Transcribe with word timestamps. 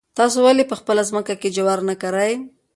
تاسو 0.17 0.37
ولې 0.45 0.63
په 0.69 0.75
خپله 0.79 1.01
ځمکه 1.09 1.33
کې 1.41 1.53
جوار 1.55 1.79
نه 1.89 1.95
کرئ؟ 2.01 2.31